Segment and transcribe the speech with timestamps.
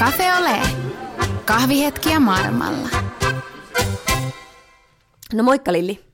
[0.00, 0.60] Cafe Ole.
[1.44, 2.88] Kahvihetkiä maailmalla.
[5.32, 6.04] No moikka Lilli.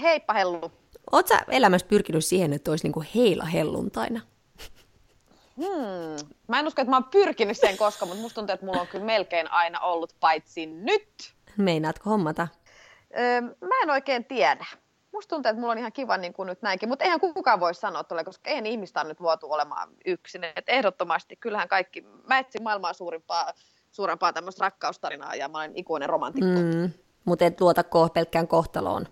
[0.00, 0.72] Heippa Hellu.
[1.12, 4.20] Oletko sä elämässä pyrkinyt siihen, että olisi niinku heila helluntaina?
[5.56, 6.28] Hmm.
[6.48, 8.86] Mä en usko, että mä oon pyrkinyt siihen koskaan, mutta musta tuntuu, että mulla on
[8.86, 11.34] kyllä melkein aina ollut, paitsi nyt.
[11.56, 12.48] Meinaatko hommata?
[13.18, 14.66] Öö, mä en oikein tiedä.
[15.22, 17.74] Musta tuntuu, että mulla on ihan kiva niin kuin nyt näinkin, mutta eihän kukaan voi
[17.74, 20.44] sanoa tuolle, koska eihän ihmistä on nyt luotu olemaan yksin.
[20.44, 23.52] Et ehdottomasti, kyllähän kaikki, mä etsin maailmaa suurimpaa,
[23.90, 26.60] suurempaa tämmöistä rakkaustarinaa ja mä olen ikuinen romantikko.
[26.60, 26.90] Mm,
[27.24, 29.06] mutta et luota ko- pelkkään kohtaloon.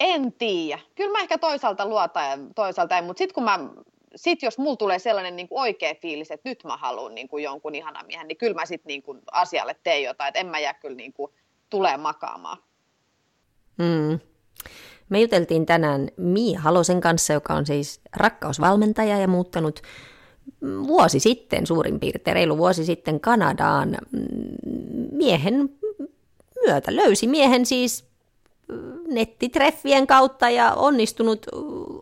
[0.00, 0.82] En tiedä.
[0.94, 3.58] Kyllä mä ehkä toisaalta luotan ja toisaalta ei, mutta sitten kun mä
[4.16, 7.44] sit jos mulla tulee sellainen niin kuin oikea fiilis, että nyt mä haluan niin kuin
[7.44, 10.58] jonkun ihanan miehen, niin kyllä mä sitten niin kuin asialle teen jotain, että en mä
[10.58, 11.32] jää kyllä niin kuin
[11.70, 12.58] tulee makaamaan.
[13.78, 14.18] Mm.
[15.08, 19.82] Me juteltiin tänään Mia Halosen kanssa, joka on siis rakkausvalmentaja ja muuttanut
[20.86, 23.96] vuosi sitten, suurin piirtein reilu vuosi sitten Kanadaan
[25.12, 25.70] miehen
[26.66, 26.96] myötä.
[26.96, 28.04] Löysi miehen siis
[29.08, 31.46] nettitreffien kautta ja onnistunut,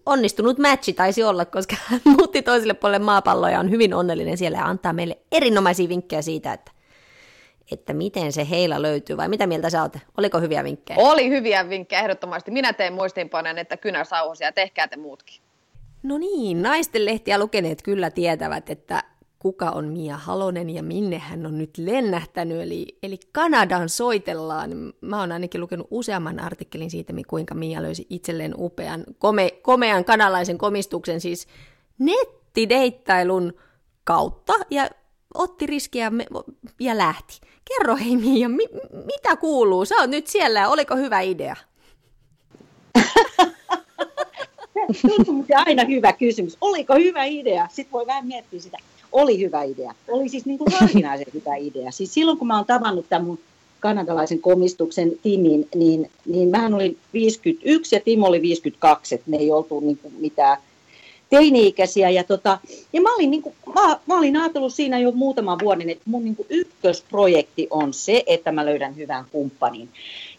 [0.07, 4.59] onnistunut matchi taisi olla, koska hän muutti toiselle puolelle maapalloa ja on hyvin onnellinen siellä
[4.59, 6.73] ja antaa meille erinomaisia vinkkejä siitä, että,
[7.71, 9.97] että miten se heila löytyy vai mitä mieltä sä oot?
[10.19, 10.99] Oliko hyviä vinkkejä?
[11.01, 12.51] Oli hyviä vinkkejä ehdottomasti.
[12.51, 15.37] Minä tein muistiinpanojen, että kynä sauhosia, tehkää te muutkin.
[16.03, 19.03] No niin, naisten lehtiä lukeneet kyllä tietävät, että
[19.39, 22.61] kuka on Mia Halonen ja minne hän on nyt lennähtänyt.
[22.61, 24.71] Eli, eli Kanadan soitellaan.
[25.01, 30.59] Mä oon ainakin lukenut useamman artikkelin siitä, kuinka Mia löysi itselleen upean, kome, komean kanalaisen
[30.59, 31.49] komistuksen, siis
[31.99, 33.53] nettideittailun
[34.05, 34.91] kautta ja
[35.35, 36.13] otti riskiä
[36.81, 37.41] ja lähti.
[37.65, 39.85] Kerro hei Mia, mi, mitä kuuluu?
[39.85, 41.57] Sä oot nyt siellä ja oliko hyvä idea?
[45.19, 46.57] On aina hyvä kysymys.
[46.61, 47.69] Oliko hyvä idea?
[47.73, 48.79] Sitten voi vähän miettiä sitä
[49.15, 49.95] oli hyvä idea.
[50.09, 51.91] Oli siis niin kuin harvinaisen hyvä idea.
[51.91, 53.39] Siis silloin kun mä oon tavannut tämän mun
[53.81, 59.51] kanadalaisen komistuksen Timin, niin, niin mähän olin 51 ja Timo oli 52, että me ei
[59.51, 60.57] oltu niin kuin mitään
[61.31, 62.11] teini-ikäisiä.
[62.11, 62.59] Ja, tota,
[62.93, 66.25] ja mä, olin, niin kuin, mä, mä olin ajatellut siinä jo muutaman vuoden, että mun
[66.25, 69.89] niin kuin ykkösprojekti on se, että mä löydän hyvän kumppanin.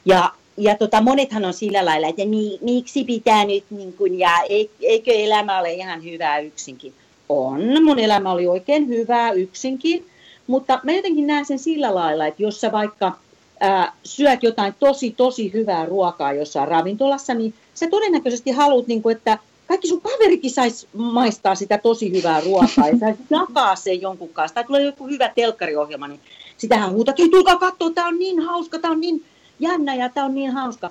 [0.05, 4.31] Ja, ja tota, monethan on sillä lailla, että mi, miksi pitää nyt, niin kuin, ja
[4.79, 6.93] eikö elämä ole ihan hyvää yksinkin
[7.29, 7.83] on.
[7.83, 10.05] Mun elämä oli oikein hyvää yksinkin,
[10.47, 13.11] mutta mä jotenkin näen sen sillä lailla, että jos sä vaikka
[13.59, 19.17] ää, syöt jotain tosi, tosi hyvää ruokaa jossain ravintolassa, niin sä todennäköisesti haluat, niin kuin,
[19.17, 24.29] että kaikki sun kaverikin saisi maistaa sitä tosi hyvää ruokaa ja sä jakaa sen jonkun
[24.29, 24.55] kanssa.
[24.55, 26.19] Tai tulee joku hyvä telkkariohjelma, niin
[26.57, 29.23] sitähän huutat, että tulkaa katsoa, tämä on niin hauska, tämä on niin
[29.59, 30.89] jännä ja tämä on niin hauska.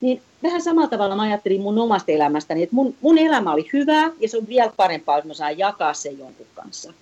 [0.00, 4.10] Niin vähän samalla tavalla mä ajattelin mun omasta elämästäni, että mun, mun elämä oli hyvää
[4.20, 6.92] ja se on vielä parempaa, jos mä saan jakaa sen jonkun kanssa.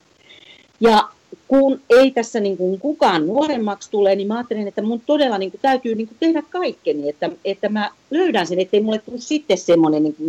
[0.80, 1.08] Ja
[1.48, 5.50] kun ei tässä niin kuin kukaan nuoremmaksi tule, niin mä ajattelin, että mun todella niin
[5.50, 9.58] kuin täytyy niin kuin tehdä kaikkeni, että, että mä löydän sen, ettei mulle tule sitten
[9.58, 10.28] semmoinen niin kuin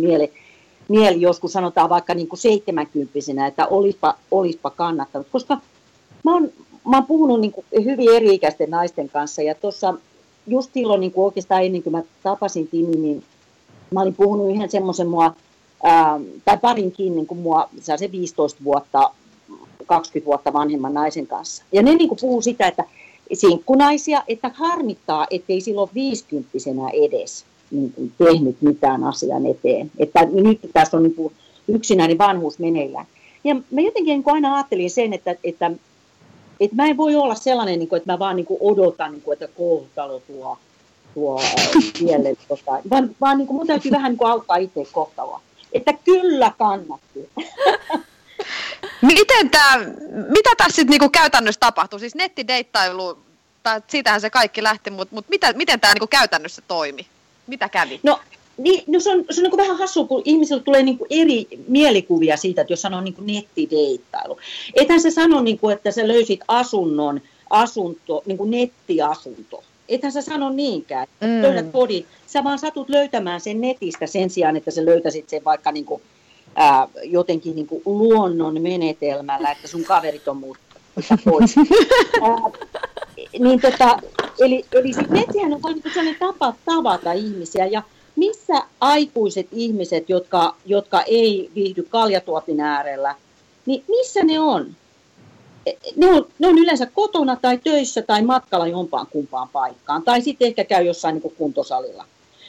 [0.88, 5.26] mieli, joskus sanotaan vaikka niin kuin seitsemänkymppisenä, että olispa, olispa kannattanut.
[5.32, 5.58] Koska
[6.24, 6.52] mä oon,
[6.84, 9.94] mä oon puhunut niin kuin hyvin eri-ikäisten naisten kanssa ja tuossa
[10.46, 13.24] just silloin niin kuin oikeastaan ennen kuin mä tapasin Timi, niin
[13.90, 15.34] mä olin puhunut yhden semmoisen mua,
[15.84, 19.10] ää, tai parinkin niin kuin mua, se 15 vuotta,
[19.86, 21.64] 20 vuotta vanhemman naisen kanssa.
[21.72, 22.84] Ja ne niin kuin puhuu sitä, että
[23.32, 29.90] sinkkunaisia, että harmittaa, ettei silloin viisikymppisenä edes niin kuin tehnyt mitään asian eteen.
[29.98, 31.34] Että nyt tässä on niin kuin
[31.68, 33.06] yksinäinen vanhuus meneillään.
[33.44, 35.70] Ja mä jotenkin niin kuin aina ajattelin sen, että, että
[36.60, 39.22] et mä en voi olla sellainen, niin kuin, että mä vaan niin kuin odotan, niin
[39.22, 40.58] kuin, että kohtalo tuo,
[41.14, 41.42] tuo
[41.98, 45.40] tielle, tota, vaan, vaan niin kuin, mun täytyy vähän niin kuin auttaa itse kohtaloa.
[45.72, 47.28] Että kyllä kannatti.
[49.02, 49.78] Miten tää,
[50.28, 51.98] mitä tässä sitten niinku käytännössä tapahtuu?
[51.98, 53.18] Siis nettideittailu,
[53.62, 57.06] tai siitähän se kaikki lähti, mutta mut mitä, miten tämä niinku käytännössä toimi?
[57.48, 58.00] Mitä kävi?
[58.02, 58.20] No
[58.58, 62.36] niin, no se on, se on niin vähän hassu, kun ihmisillä tulee niin eri mielikuvia
[62.36, 64.38] siitä, että jos sanoo niin nettideittailu.
[64.74, 69.64] Ethän se sano, niin kuin, että sä löysit asunnon, asunto, niin kuin nettiasunto.
[69.88, 71.42] Ethän sä sano niinkään, mm.
[71.42, 72.06] löydät kodin.
[72.26, 76.02] Sä vaan satut löytämään sen netistä sen sijaan, että sä löytäisit sen vaikka niin kuin,
[76.56, 80.68] ää, jotenkin niin kuin luonnon menetelmällä, että sun kaverit on muuttunut
[81.24, 81.54] pois.
[82.22, 82.80] ää,
[83.38, 83.98] niin tota,
[84.38, 87.82] eli, eli sit nettihän on vain sellainen tapa tavata ihmisiä ja
[88.16, 93.14] missä aikuiset ihmiset, jotka, jotka ei viihdy kaljatuopin äärellä,
[93.66, 94.66] niin missä ne on?
[95.66, 100.02] E, ne on, ne on yleensä kotona tai töissä tai matkalla jompaan kumpaan paikkaan.
[100.02, 102.04] Tai sitten ehkä käy jossain niin kuntosalilla.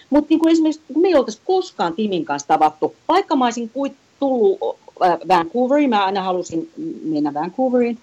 [0.10, 3.72] Mutta niin esimerkiksi kun me ei oltaisi koskaan Timin kanssa tavattu, vaikka mä olisin
[4.20, 4.60] tullut
[5.28, 6.72] Vancouveriin, mä aina halusin
[7.04, 7.98] mennä Vancouveriin,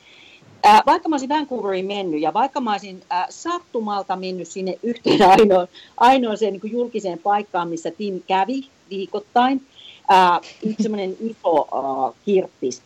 [0.87, 5.67] Vaikka mä olisin Vancouveriin mennyt ja vaikka mä olisin ää, sattumalta mennyt sinne yhteen ainoa,
[5.97, 9.67] ainoaseen niin julkiseen paikkaan, missä Tim kävi viikoittain,
[10.67, 12.82] yksi semmoinen iso ää, kirppis,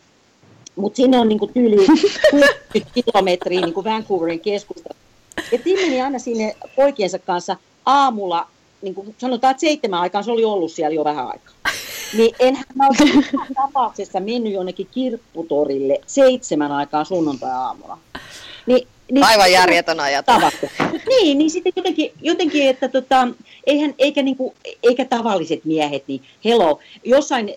[0.75, 4.95] mutta sinne on niin kuin tyyli 60 kilometriä niin kuin Vancouverin keskusta.
[5.51, 8.47] Ja Tim meni aina sinne poikiensa kanssa aamulla,
[8.81, 11.53] niin kuin sanotaan, että seitsemän aikaan se oli ollut siellä jo vähän aikaa.
[12.17, 13.03] Niin enhän mä olisi
[13.63, 17.97] tapauksessa mennyt jonnekin kirpputorille seitsemän aikaan sunnuntai-aamulla.
[18.65, 20.35] Niin, niin, Aivan järjetön ajatus.
[20.35, 20.69] Tavattu.
[21.07, 23.27] Niin, niin sitten jotenkin, jotenkin että tota,
[23.65, 24.53] eihän, eikä, niinku,
[24.83, 27.53] eikä tavalliset miehet, niin hello, jossain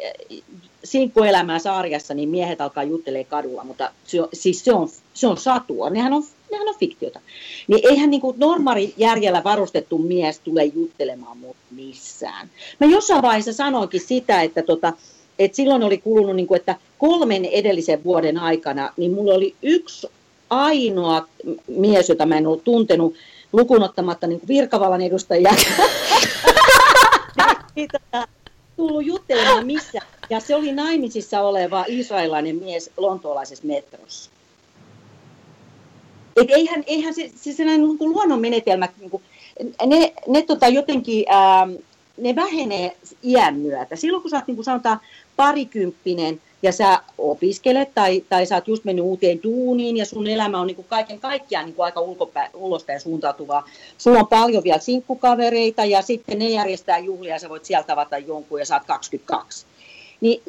[0.84, 5.36] sinkkuelämää sarjassa, niin miehet alkaa juttelee kadulla, mutta se on, siis se on, se on
[5.36, 7.20] satua, nehän on, nehän on fiktiota.
[7.68, 12.50] Niin eihän niin kuin normaali järjellä varustettu mies tule juttelemaan mut missään.
[12.80, 14.92] Mä jossain vaiheessa sanoinkin sitä, että tota,
[15.38, 20.06] et silloin oli kulunut, niin kuin, että kolmen edellisen vuoden aikana, niin mulla oli yksi
[20.50, 21.28] ainoa
[21.66, 23.14] mies, jota mä en ollut tuntenut,
[23.52, 25.54] lukunottamatta niin virkavallan edustajia.
[28.76, 29.98] tullut juttelemaan missä.
[30.30, 34.30] Ja se oli naimisissa oleva israelilainen mies lontoolaisessa metrossa.
[36.36, 39.22] Et eihän, eihän se, se sellainen niin luonnon menetelmät, niin kuin,
[39.86, 41.68] ne, ne tota jotenkin, ää,
[42.16, 43.96] ne vähenee iän myötä.
[43.96, 45.00] Silloin kun sä oot niin kuin sanotaan
[45.36, 50.60] parikymppinen ja sä opiskelet tai, tai sä oot just mennyt uuteen duuniin ja sun elämä
[50.60, 53.68] on niin kuin kaiken kaikkiaan niin kuin aika ulkopä, ulospäin suuntautuvaa.
[53.98, 58.18] Sulla on paljon vielä sinkkukavereita ja sitten ne järjestää juhlia ja sä voit sieltä tavata
[58.18, 59.66] jonkun ja sä oot 22.
[60.20, 60.42] Niin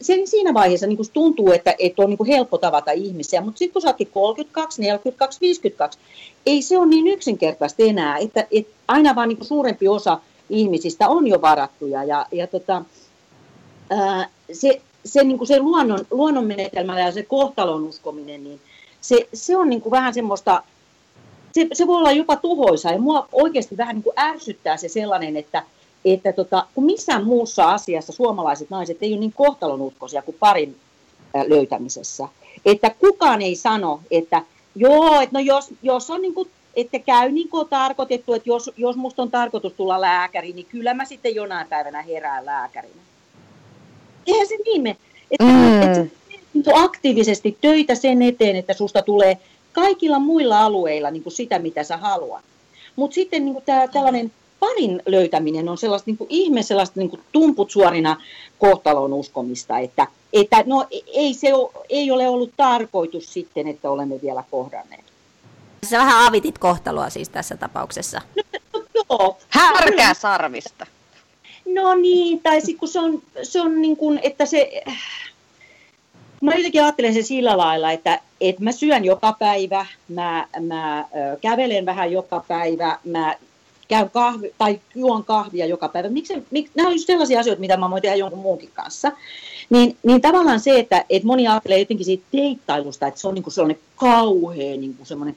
[0.00, 3.82] sen, siinä vaiheessa niin tuntuu, että, että on niin helppo tavata ihmisiä, mutta sitten kun
[3.82, 5.98] sä ootkin 32, 42, 52,
[6.46, 10.18] ei se ole niin yksinkertaista enää, että, että aina vaan niin suurempi osa
[10.50, 12.04] ihmisistä on jo varattuja.
[12.04, 12.84] Ja, ja tota,
[13.90, 16.50] ää, se, se, niin se luonnon, luonnon
[16.98, 18.60] ja se kohtalon uskominen, niin
[19.00, 20.62] se, se on niin kuin vähän semmoista,
[21.52, 25.36] se, se voi olla jopa tuhoisa ja mua oikeasti vähän niin kuin ärsyttää se sellainen,
[25.36, 25.62] että,
[26.04, 30.76] että tota, kun missään muussa asiassa suomalaiset naiset ei ole niin kohtalonuskoisia kuin parin
[31.46, 32.28] löytämisessä.
[32.64, 34.42] Että kukaan ei sano, että
[34.76, 38.70] joo, että no jos, jos on niin kuin, että käy niin kuin tarkoitettu, että jos,
[38.76, 43.02] jos musta on tarkoitus tulla lääkäri, niin kyllä mä sitten jonain päivänä herään lääkärinä
[44.26, 44.96] eihän se niin me.
[45.30, 46.10] Että, mm.
[46.58, 49.38] että aktiivisesti töitä sen eteen, että susta tulee
[49.72, 52.44] kaikilla muilla alueilla niin kuin sitä, mitä sä haluat.
[52.96, 54.32] Mutta sitten niin kuin tää, tällainen
[54.64, 58.16] parin löytäminen on sellaista niin kuin ihme, sellaista niin kuin tumput suorina
[58.58, 64.20] kohtalon uskomista, että, että no, ei, se ole, ei ole ollut tarkoitus sitten, että olemme
[64.22, 65.04] vielä kohdanneet.
[65.90, 68.20] Sä vähän avitit kohtaloa siis tässä tapauksessa.
[68.36, 69.38] No, no, joo.
[69.48, 70.86] Härkää sarvista.
[71.74, 74.82] No niin, tai sitten kun se on, se on niin kuin, että se,
[76.40, 81.04] mä jotenkin ajattelen sen sillä lailla, että, että mä syön joka päivä, mä, mä
[81.40, 83.34] kävelen vähän joka päivä, mä
[83.88, 86.08] käyn kahvi, tai juon kahvia joka päivä.
[86.08, 89.12] Miksi, mik, nämä on just sellaisia asioita, mitä mä voin tehdä jonkun muunkin kanssa.
[89.70, 93.42] Niin, niin tavallaan se, että, että moni ajattelee jotenkin siitä deittailusta, että se on niin
[93.42, 95.36] kuin sellainen kauhea niin kuin semmoinen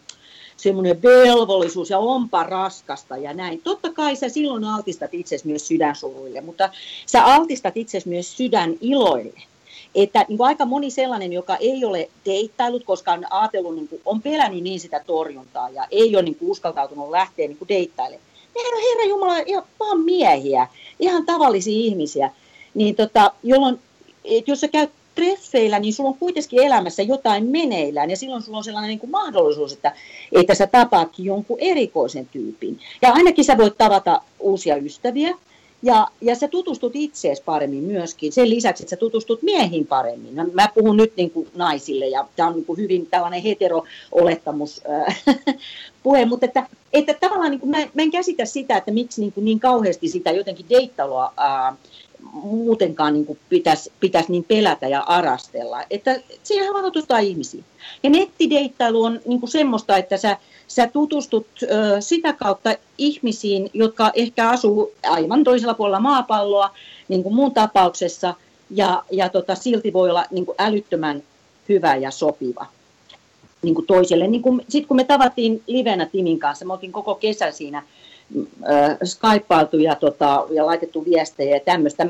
[0.57, 3.61] semmoinen velvollisuus ja onpa raskasta ja näin.
[3.61, 6.69] Totta kai sä silloin altistat itsesi myös sydänsuruille, mutta
[7.05, 9.41] sä altistat itsesi myös sydän iloille.
[9.95, 14.21] Että niin aika moni sellainen, joka ei ole deittailut, koska on ajatellut, niin kuin, on
[14.21, 17.67] pelännyt niin sitä torjuntaa ja ei ole niin kuin, uskaltautunut lähteä niin kuin
[18.57, 18.73] deittailemaan.
[18.73, 20.67] Nehän on Herra Jumala ihan vaan miehiä,
[20.99, 22.31] ihan tavallisia ihmisiä.
[22.73, 23.79] Niin tota, jolloin,
[24.23, 28.57] että jos sä käyt treffeillä, niin sulla on kuitenkin elämässä jotain meneillään ja silloin sulla
[28.57, 29.95] on sellainen niin kuin mahdollisuus, että,
[30.31, 32.79] että sä tapaatkin jonkun erikoisen tyypin.
[33.01, 35.37] Ja ainakin sä voit tavata uusia ystäviä
[35.81, 38.31] ja, ja sä tutustut itseesi paremmin myöskin.
[38.31, 40.33] Sen lisäksi, että sä tutustut miehiin paremmin.
[40.33, 44.81] Mä, mä puhun nyt niin kuin naisille ja tämä on niin kuin hyvin tällainen hetero-olettamus
[44.89, 45.23] äh,
[46.03, 49.31] puhe, mutta että, että tavallaan niin kuin mä, mä en käsitä sitä, että miksi niin,
[49.31, 51.77] kuin niin kauheasti sitä jotenkin deittaloa äh,
[52.33, 55.83] muutenkaan niin kuin pitäisi, pitäisi niin pelätä ja arastella.
[55.89, 57.65] Että siihen vaan tutustua ihmisiin.
[58.03, 61.67] Ja nettideittailu on niin kuin semmoista, että sä, sä tutustut ö,
[61.99, 66.69] sitä kautta ihmisiin, jotka ehkä asuu aivan toisella puolella maapalloa,
[67.07, 68.33] niin kuin mun tapauksessa,
[68.69, 71.23] ja, ja tota, silti voi olla niin kuin älyttömän
[71.69, 72.65] hyvä ja sopiva
[73.61, 74.27] niin kuin toiselle.
[74.27, 79.77] Niin Sitten kun me tavattiin livenä Timin kanssa, me oltiin koko kesä siinä äh, skypailtu
[79.77, 82.07] ja, tota, ja laitettu viestejä ja tämmöistä.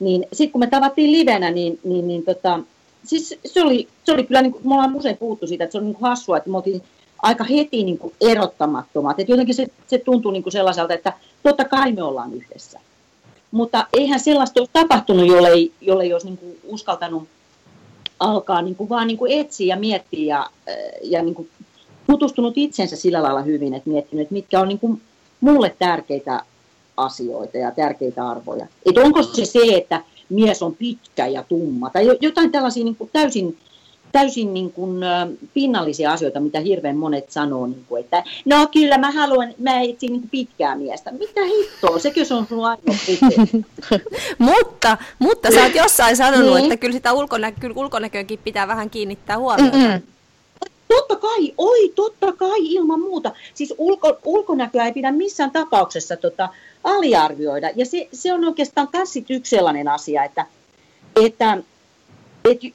[0.00, 2.60] Niin sitten kun me tavattiin livenä, niin, niin, niin tota,
[3.04, 5.78] siis se oli, se oli kyllä, niin kuin, me ollaan usein puhuttu siitä, että se
[5.78, 6.82] on niin hassua, että me oltiin
[7.22, 9.20] aika heti niin kuin erottamattomat.
[9.20, 12.80] Että jotenkin se, se tuntuu niin kuin sellaiselta, että totta kai me ollaan yhdessä.
[13.50, 17.28] Mutta eihän sellaista ole tapahtunut, jolle ei, jolle ei olisi niin kuin uskaltanut
[18.20, 20.50] alkaa niin kuin vaan niin kuin etsiä ja miettiä ja,
[21.02, 21.48] ja niin kuin
[22.06, 25.02] tutustunut itsensä sillä lailla hyvin, että miettinyt, että mitkä on niin kuin
[25.40, 26.42] mulle tärkeitä
[26.96, 28.66] asioita ja tärkeitä arvoja.
[28.86, 33.10] Että onko se se, että mies on pitkä ja tumma tai jotain tällaisia niin kuin
[33.12, 33.58] täysin
[34.16, 35.00] täysin niin kuin,
[35.54, 40.12] pinnallisia asioita, mitä hirveän monet sanoo, niin kuin, että no kyllä mä haluan, mä etsin
[40.12, 41.12] niin pitkää miestä.
[41.12, 42.58] Mitä hittoa, sekö se on sun
[44.38, 46.64] mutta, mutta sä oot jossain sanonut, niin.
[46.64, 49.76] että kyllä sitä ulkonä, kyllä ulkonäköönkin pitää vähän kiinnittää huomiota.
[49.76, 50.02] Mm-mm.
[50.88, 53.32] Totta kai, oi totta kai ilman muuta.
[53.54, 56.48] Siis ulko, ulkonäköä ei pidä missään tapauksessa tota,
[56.84, 57.70] aliarvioida.
[57.76, 60.46] Ja se, se on oikeastaan myös yksi sellainen asia, että,
[61.24, 61.58] että,
[62.44, 62.66] että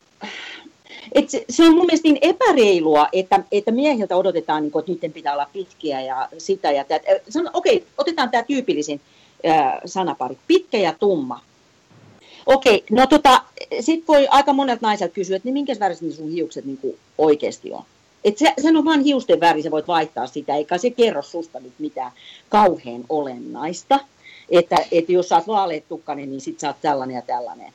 [1.11, 4.91] et se, se on mun mielestä niin epäreilua, että, että miehiltä odotetaan, niin kuin, että
[4.91, 7.05] niiden pitää olla pitkiä ja sitä ja tätä.
[7.53, 9.01] Okei, okay, otetaan tämä tyypillisin
[9.45, 11.41] äh, sanapari, pitkä ja tumma.
[12.45, 13.41] Okei, okay, no tota,
[13.79, 17.71] sit voi aika monet naiset kysyä, että niin minkä väriset sun hiukset niin kuin oikeasti
[17.71, 17.83] on.
[18.23, 21.59] Et se, sen on vain hiusten väri, sä voit vaihtaa sitä, eikä se kerro susta
[21.59, 22.11] nyt mitään
[22.49, 23.99] kauhean olennaista.
[24.49, 27.73] Että, että jos sä oot vaaleettukkainen, niin sit sä oot tällainen ja tällainen.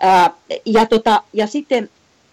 [0.00, 0.34] Ää,
[0.66, 1.90] ja, tota, ja sitten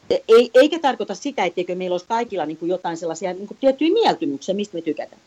[0.09, 3.93] ei, eikä tarkoita sitä, etteikö meillä olisi kaikilla niin kuin jotain sellaisia niin kuin tiettyjä
[3.93, 5.21] mieltymyksiä, mistä me tykätään.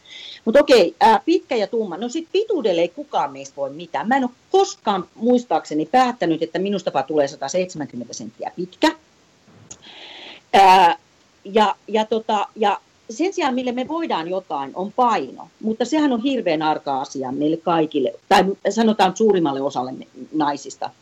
[0.44, 1.96] Mutta okei, ää, pitkä ja tumma.
[1.96, 4.08] No sitten pituudelle ei kukaan meistä voi mitään.
[4.08, 8.90] Mä en ole koskaan muistaakseni päättänyt, että minusta tulee 170 senttiä pitkä.
[10.52, 10.98] Ää,
[11.44, 12.80] ja, ja, tota, ja
[13.10, 15.48] sen sijaan, mille me voidaan jotain, on paino.
[15.60, 19.92] Mutta sehän on hirveän arka asia meille kaikille, tai sanotaan suurimmalle osalle
[20.32, 20.90] naisista–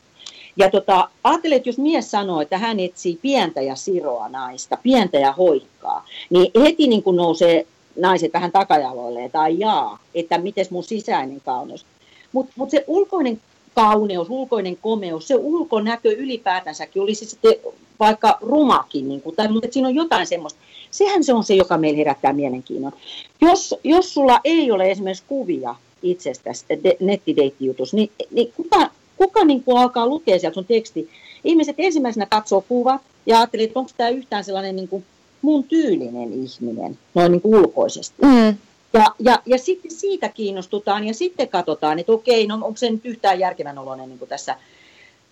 [0.56, 5.18] ja tota, ajattelin, että jos mies sanoo, että hän etsii pientä ja siroa naista, pientä
[5.18, 10.84] ja hoikkaa, niin heti niin kuin nousee naiset vähän takajaloilleen tai jaa, että miten mun
[10.84, 11.86] sisäinen kauneus.
[12.32, 13.40] Mutta mut se ulkoinen
[13.74, 17.54] kauneus, ulkoinen komeus, se ulkonäkö ylipäätänsäkin, olisi sitten
[18.00, 20.60] vaikka rumakin, niin kuin, tai, mutta siinä on jotain semmoista.
[20.90, 22.92] Sehän se on se, joka meillä herättää mielenkiinnon.
[23.40, 26.64] Jos, jos sulla ei ole esimerkiksi kuvia itsestäsi
[27.00, 31.10] nettideittijutus, niin, niin kuka, kuka niin kuin alkaa lukea sieltä sun teksti?
[31.44, 35.04] Ihmiset ensimmäisenä katsoo kuvat ja ajattelee, että onko tämä yhtään sellainen niin kuin
[35.42, 38.22] mun tyylinen ihminen, noin niin kuin ulkoisesti.
[38.22, 38.56] Mm.
[38.92, 43.06] Ja, ja, ja sitten siitä kiinnostutaan ja sitten katsotaan, että okei, no onko se nyt
[43.06, 44.56] yhtään järkevän oloinen niin kuin tässä,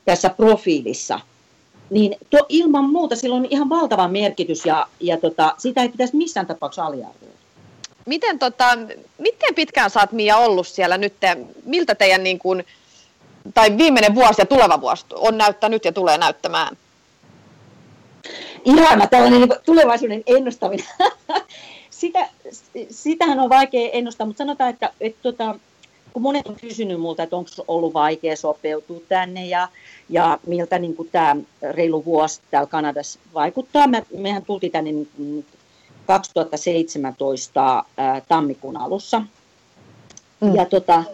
[0.04, 1.20] tässä profiilissa.
[1.90, 6.16] Niin to, ilman muuta sillä on ihan valtava merkitys ja, ja tota, sitä ei pitäisi
[6.16, 7.38] missään tapauksessa aliarvioida.
[8.06, 8.78] Miten, tota,
[9.18, 11.14] miten pitkään oot Mia ollut siellä nyt?
[11.64, 12.64] Miltä teidän niin kuin,
[13.54, 16.76] tai viimeinen vuosi ja tuleva vuosi on näyttänyt ja tulee näyttämään?
[18.64, 20.86] Ihana tällainen niin tulevaisuuden ennustaminen.
[21.90, 22.28] Sitä,
[22.90, 25.54] sitähän on vaikea ennustaa, mutta sanotaan, että, että, tota,
[26.12, 29.68] kun monet on kysynyt multa, että onko ollut vaikea sopeutua tänne ja,
[30.08, 31.36] ja miltä niin kuin tämä
[31.70, 33.86] reilu vuosi täällä Kanadassa vaikuttaa.
[33.86, 35.46] Me, mehän tultiin tänne niin
[36.06, 39.22] 2017 ää, tammikuun alussa.
[40.40, 40.54] Mm.
[40.54, 41.04] Ja, tota,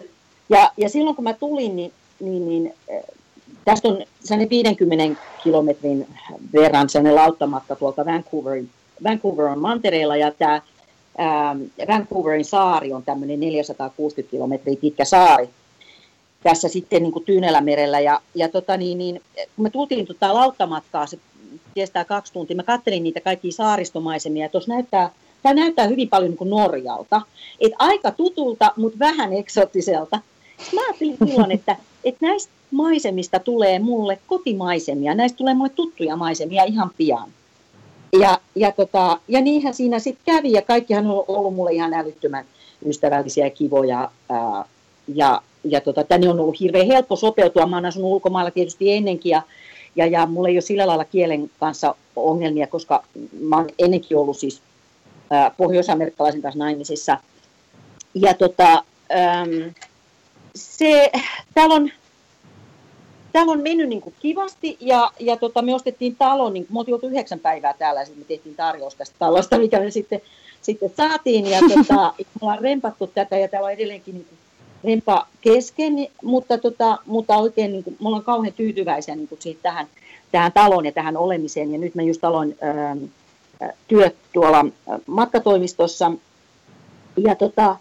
[0.49, 3.03] ja, ja silloin kun mä tulin, niin niin, niin eh,
[3.65, 6.07] tästä on sellainen 50 kilometrin
[6.53, 8.69] verran sellainen lauttamatka tuolta Vancouverin.
[9.03, 10.61] Vancouver on mantereella ja tämä
[11.17, 11.55] ää,
[11.87, 15.49] Vancouverin saari on tämmöinen 460 kilometriä pitkä saari
[16.43, 17.99] tässä sitten niin kuin Tyynelämerellä.
[17.99, 19.21] Ja, ja tota niin, niin,
[19.55, 21.17] kun me tultiin tuota lauttamatkaa, se
[21.75, 25.09] kestää kaksi tuntia, mä kattelin niitä kaikkia saaristomaisemia, tuossa näyttää,
[25.43, 27.21] tämä näyttää hyvin paljon niin kuin Norjalta.
[27.59, 30.19] Et aika tutulta, mutta vähän eksoottiselta.
[30.73, 36.63] Mä ajattelin silloin, että että näistä maisemista tulee mulle kotimaisemia, näistä tulee mulle tuttuja maisemia
[36.63, 37.29] ihan pian.
[38.19, 42.45] Ja, ja, tota, ja niinhän siinä sitten kävi, ja kaikkihan on ollut mulle ihan älyttömän
[42.85, 44.11] ystävällisiä ja kivoja.
[44.29, 44.65] Ää,
[45.15, 47.65] ja ja tota, tänne on ollut hirveän helppo sopeutua.
[47.65, 49.41] Mä oon asunut ulkomailla tietysti ennenkin, ja,
[49.95, 53.03] ja, ja mulla ei ole sillä lailla kielen kanssa ongelmia, koska
[53.39, 54.61] mä oon ennenkin ollut siis
[55.29, 57.17] ää, pohjois-amerikkalaisen kanssa naimisissa.
[58.15, 59.73] Ja tota, äm,
[60.55, 61.11] se,
[61.53, 61.91] täällä on,
[63.33, 66.97] täällä on mennyt niin kuin kivasti ja, ja tota, me ostettiin talo, niin me oltiin
[67.03, 70.21] yhdeksän päivää täällä ja sitten me tehtiin tarjous tästä talosta, mikä me sitten,
[70.61, 71.47] sitten saatiin.
[71.47, 74.37] Ja tota, me ollaan rempattu tätä ja täällä on edelleenkin niin kuin
[74.83, 75.93] rempa kesken,
[76.23, 79.87] mutta, tota, mutta oikein niin kuin, me ollaan kauhean tyytyväisiä niin kuin siitä tähän,
[80.31, 81.71] tähän taloon ja tähän olemiseen.
[81.71, 82.95] Ja nyt mä just aloin ää,
[83.87, 84.65] työt tuolla
[85.07, 86.11] matkatoimistossa.
[87.17, 87.75] Ja tota,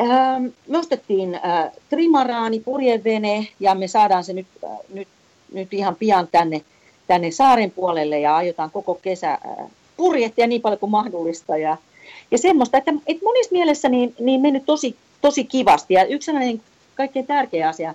[0.00, 5.08] Ähm, me ostettiin äh, trimaraani, purjevene ja me saadaan se nyt, äh, nyt,
[5.52, 6.62] nyt ihan pian tänne,
[7.06, 11.56] tänne saaren puolelle ja aiotaan koko kesä äh, purjehtia niin paljon kuin mahdollista.
[11.56, 11.76] Ja,
[12.30, 15.94] ja semmoista, että, että monissa mielessä niin, niin mennyt tosi, tosi kivasti.
[15.94, 16.60] Ja yksi sellainen
[16.94, 17.94] kaikkein tärkeä asia,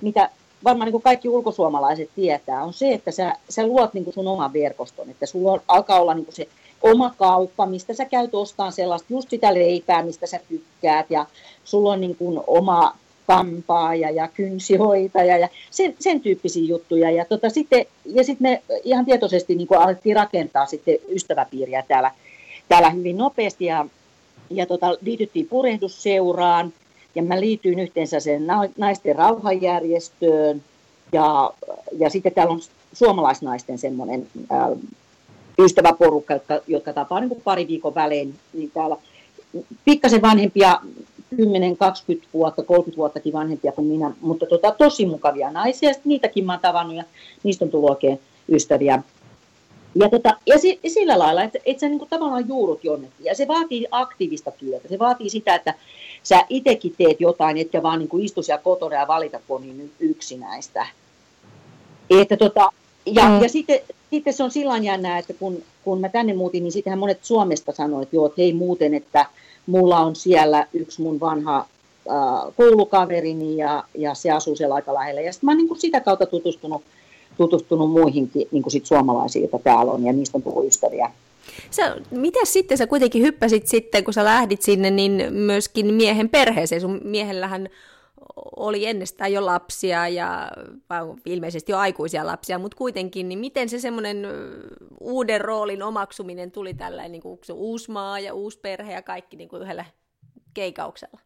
[0.00, 0.30] mitä
[0.64, 4.28] varmaan niin kuin kaikki ulkosuomalaiset tietää, on se, että sä, sä luot niin kuin sun
[4.28, 6.48] oman verkoston, että sulla on, alkaa olla niin kuin se
[6.82, 11.26] oma kauppa, mistä sä käyt ostamaan sellaista, just sitä leipää, mistä sä tykkäät, ja
[11.64, 12.96] sulla on niin kuin oma
[13.26, 17.10] kampaaja ja kynsihoitaja ja sen, sen tyyppisiä juttuja.
[17.10, 22.10] Ja, tota, sitten, ja sitten me ihan tietoisesti niin kuin alettiin rakentaa sitten ystäväpiiriä täällä,
[22.68, 23.86] täällä hyvin nopeasti ja,
[24.50, 26.72] ja tota, liityttiin purehdusseuraan
[27.14, 28.46] ja mä liityin yhteensä sen
[28.76, 30.62] naisten rauhanjärjestöön
[31.12, 31.50] ja,
[31.98, 32.60] ja sitten täällä on
[32.92, 34.68] suomalaisnaisten semmoinen ää,
[35.64, 38.96] ystäväporukka, jotka, jotka tapaa niin pari viikon välein, niin täällä
[39.84, 40.80] pikkasen vanhempia
[41.36, 45.92] 10, 20 vuotta, 30 vuottakin vanhempia kuin minä, mutta tota, tosi mukavia naisia.
[45.92, 47.04] Sitten niitäkin mä oon tavannut ja
[47.42, 49.02] niistä on tullut oikein ystäviä.
[49.94, 53.24] Ja, tota, ja si, sillä lailla, että, että sä niin kuin tavallaan juurut jonnekin.
[53.24, 54.88] Ja se vaatii aktiivista työtä.
[54.88, 55.74] Se vaatii sitä, että
[56.22, 59.62] sä itsekin teet jotain, etkä vaan niin kuin istu siellä kotona ja valita, kun on
[59.62, 60.86] niin yksinäistä.
[62.10, 62.70] Että tota,
[63.06, 63.42] ja, mm.
[63.42, 66.98] ja sitten, sitten se on sillä jännää, että kun, kun mä tänne muutin, niin sittenhän
[66.98, 69.26] monet Suomesta sanoivat, että joo, että hei muuten, että
[69.66, 75.20] mulla on siellä yksi mun vanha äh, koulukaverini ja, ja se asuu siellä aika lähellä.
[75.20, 76.82] Ja sitten mä oon niin sitä kautta tutustunut,
[77.36, 81.10] tutustunut muihinkin niin kuin sit suomalaisiin, joita täällä on, ja niistä on tullut ystäviä.
[81.70, 86.80] Sä, miten sitten sä kuitenkin hyppäsit sitten, kun sä lähdit sinne, niin myöskin miehen perheeseen.
[86.80, 87.68] Sun miehellähän
[88.56, 90.50] oli ennestään jo lapsia ja
[91.26, 94.26] ilmeisesti jo aikuisia lapsia, mutta kuitenkin, niin miten se semmoinen
[95.00, 99.36] uuden roolin omaksuminen tuli tällainen niin kuin se uusi maa ja uusi perhe ja kaikki
[99.36, 99.84] niin kuin yhdellä
[100.54, 101.20] keikauksella?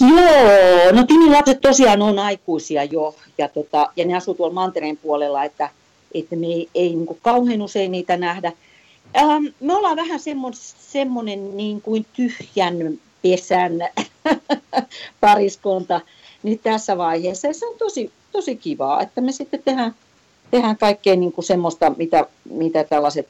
[0.00, 4.96] Joo, no Timin lapset tosiaan on aikuisia jo ja, tota, ja ne asuu tuolla mantereen
[4.96, 5.70] puolella, että,
[6.14, 8.52] että me ei, ei niin kuin kauhean usein niitä nähdä.
[9.16, 10.20] Ähm, me ollaan vähän
[10.78, 13.72] semmoinen niin kuin tyhjän pesän
[15.20, 16.00] pariskunta
[16.42, 17.46] niin tässä vaiheessa.
[17.46, 19.94] Ja se on tosi, tosi kivaa, että me sitten tehdään,
[20.50, 23.28] tehdään kaikkea niin kuin semmoista, mitä, mitä tällaiset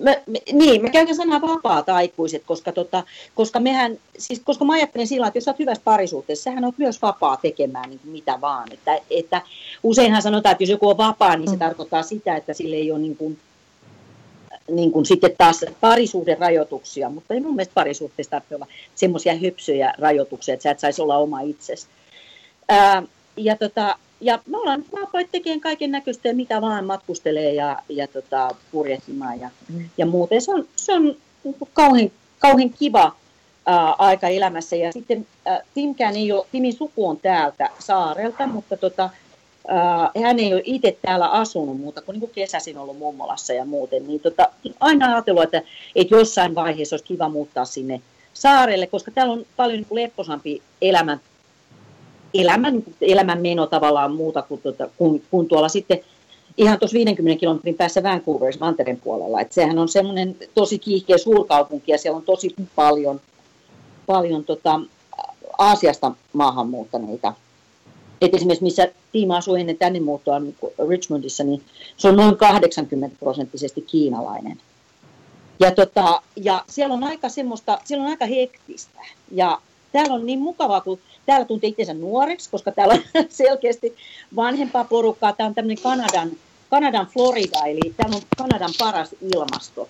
[0.00, 3.02] me, me, niin, me käytän sanaa vapaat aikuiset, koska, tota,
[3.34, 7.02] koska, mehän, siis, koska mä ajattelen sillä että jos olet hyvässä parisuhteessa, sähän olet myös
[7.02, 8.72] vapaa tekemään niin kuin mitä vaan.
[8.72, 9.42] Että, että
[9.82, 11.58] useinhan sanotaan, että jos joku on vapaa, niin se mm.
[11.58, 13.38] tarkoittaa sitä, että sille ei ole niin kuin,
[14.70, 19.94] niin kuin sitten taas parisuuden rajoituksia, mutta ei mun mielestä parisuhteessa tarvitse olla semmoisia hypsyjä
[19.98, 21.86] rajoituksia, että sä et saisi olla oma itsesi.
[22.68, 23.02] Ää,
[23.36, 28.06] ja, tota, ja me ollaan vapaat tekemään kaiken näköistä ja mitä vaan matkustelee ja, ja
[28.06, 29.50] tota, purjehtimaan ja,
[29.98, 30.42] ja muuten.
[30.42, 31.16] Se on, se on
[31.72, 33.16] kauhean, kauhean kiva
[33.66, 34.76] ää, aika elämässä.
[34.76, 39.10] Ja sitten ää, Timkään ei ole, Timin suku on täältä saarelta, mutta tota,
[40.22, 44.06] Hän ei ole itse täällä asunut muuta kuin, niin kuin kesäisin ollut mummolassa ja muuten,
[44.06, 44.48] niin tota,
[44.80, 45.62] aina ajatellut, että,
[45.96, 48.00] että jossain vaiheessa olisi kiva muuttaa sinne
[48.34, 51.20] saarelle, koska täällä on paljon niin lepposampi elämän,
[52.34, 56.00] elämän, elämän meno tavallaan muuta kuin, tuota, kuin, kuin tuolla sitten
[56.56, 59.40] ihan tuossa 50 kilometrin päässä Vancouverissa mantereen puolella.
[59.40, 63.20] että sehän on semmoinen tosi kiihkeä suurkaupunki ja siellä on tosi paljon,
[64.06, 64.80] paljon tota,
[65.58, 67.34] Aasiasta maahanmuuttaneita
[68.20, 70.56] et esimerkiksi missä tiima asuu ennen tänne muuttoa niin
[70.88, 71.62] Richmondissa, niin
[71.96, 74.58] se on noin 80 prosenttisesti kiinalainen.
[75.60, 79.00] Ja, tota, ja siellä on aika semmoista, siellä on aika hektistä.
[79.30, 79.60] Ja
[79.92, 83.96] täällä on niin mukavaa, kun täällä tuntee itsensä nuoreksi, koska täällä on selkeästi
[84.36, 85.32] vanhempaa porukkaa.
[85.32, 86.30] Tämä on tämmöinen Kanadan,
[86.70, 89.88] Kanadan Florida, eli täällä on Kanadan paras ilmasto.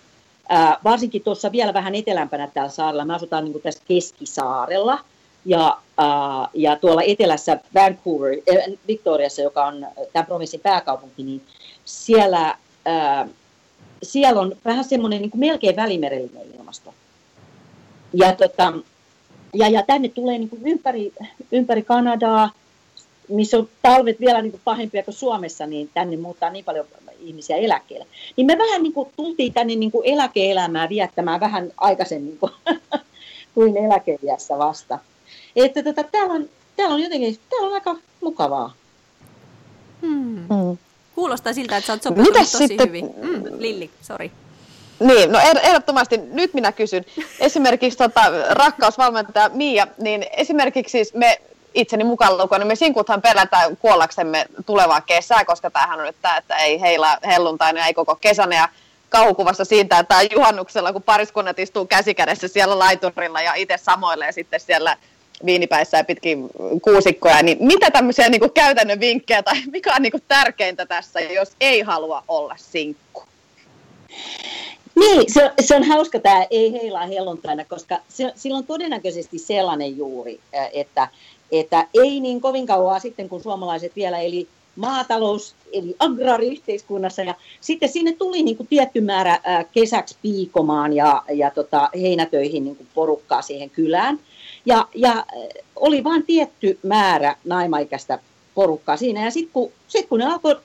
[0.49, 3.05] Ää, varsinkin tuossa vielä vähän etelämpänä täällä saarella.
[3.05, 4.99] Me asutaan niin tässä keskisaarella–
[5.45, 11.43] ja, äh, ja tuolla etelässä Vancouver, äh, Victoriassa, joka on tämän provinssin pääkaupunki, niin
[11.85, 12.57] siellä,
[12.89, 13.29] äh,
[14.03, 16.95] siellä on vähän semmoinen niin kuin melkein välimerellinen ilmasto.
[18.13, 18.73] Ja, tota,
[19.55, 21.13] ja, ja tänne tulee niin kuin ympäri,
[21.53, 22.51] ympäri Kanadaa,
[23.29, 26.87] missä on talvet vielä niin kuin pahempia kuin Suomessa, niin tänne muuttaa niin paljon
[27.21, 28.07] ihmisiä eläkkeelle.
[28.37, 32.53] Niin me vähän niin kuin tultiin tänne niin kuin eläkeelämää viettämään vähän aikaisemmin kuin,
[33.55, 34.99] kuin eläkeiässä vasta.
[35.57, 38.73] Että tota, täällä, on, täällä on jotenkin, täällä on aika mukavaa.
[40.03, 40.37] Hmm.
[40.37, 40.79] Hmm.
[41.15, 42.89] Kuulostaa siltä, että sä oot sopinut tosi sitten...
[42.89, 43.11] hyvin.
[43.23, 44.33] Mm, Lilli, sori.
[45.01, 47.05] Niin, no ehdottomasti nyt minä kysyn.
[47.41, 51.41] Esimerkiksi tota, rakkausvalmentaja Mia, niin esimerkiksi siis me
[51.75, 56.37] itseni mukaan lukon, niin me sinkuthan pelätään kuollaksemme tulevaa kesää, koska tämähän on nyt tämä,
[56.37, 58.57] että ei heillä helluntaina, ei koko kesänä.
[58.57, 58.69] Ja
[59.09, 64.97] kauhukuvassa siitä, että juhannuksella, kun pariskunnat istuu käsikädessä siellä laiturilla ja itse samoilee sitten siellä
[65.47, 66.49] viinipäissä ja pitkin
[66.83, 71.21] kuusikkoja, niin mitä tämmöisiä niin kuin käytännön vinkkejä tai mikä on niin kuin tärkeintä tässä,
[71.21, 73.23] jos ei halua olla sinkku?
[74.95, 79.97] Niin, se, se on hauska tämä ei heilaa helluntaina, koska se, sillä on todennäköisesti sellainen
[79.97, 80.41] juuri,
[80.73, 81.09] että,
[81.53, 87.89] että ei niin kovin kauan sitten, kun suomalaiset vielä eli maatalous, eli agraariyhteiskunnassa, ja sitten
[87.89, 89.41] sinne tuli niin kuin tietty määrä
[89.73, 94.19] kesäksi piikomaan ja, ja tota, heinätöihin niin kuin porukkaa siihen kylään.
[94.67, 95.27] Ja, ja
[95.77, 98.19] oli vain tietty määrä naimaikäistä
[98.55, 100.57] porukkaa siinä, ja sitten kun, sit kun ne alkoi